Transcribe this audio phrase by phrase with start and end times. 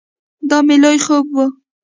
[0.49, 1.45] دا مې لوی خوب ؤ